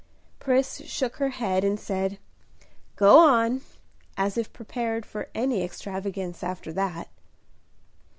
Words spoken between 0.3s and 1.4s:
Pris shook her